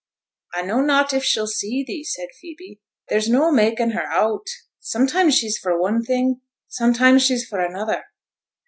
'A 0.55 0.65
know 0.65 0.81
not 0.81 1.13
if 1.13 1.23
she'll 1.23 1.45
see 1.45 1.83
thee,' 1.85 2.03
said 2.03 2.27
Phoebe. 2.41 2.81
'There's 3.09 3.29
no 3.29 3.51
makin' 3.51 3.91
her 3.91 4.07
out; 4.11 4.47
sometimes 4.79 5.37
she's 5.37 5.59
for 5.59 5.79
one 5.79 6.03
thing, 6.03 6.41
sometimes 6.67 7.21
she's 7.23 7.45
for 7.45 7.59
another.' 7.59 8.03